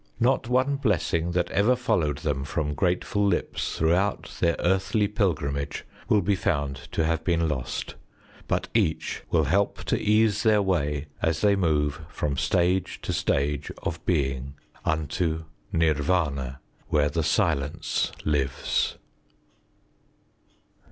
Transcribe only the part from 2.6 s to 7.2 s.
grateful lips throughout their earthly pilgrimage will be found to